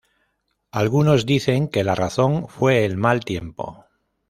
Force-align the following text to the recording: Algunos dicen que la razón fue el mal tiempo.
Algunos 0.71 1.27
dicen 1.27 1.67
que 1.67 1.83
la 1.83 1.93
razón 1.93 2.47
fue 2.47 2.85
el 2.85 2.97
mal 2.97 3.23
tiempo. 3.23 3.85